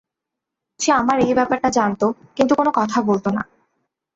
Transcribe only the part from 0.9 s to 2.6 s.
আমার এই ব্যাপারটা জানত, কিন্তু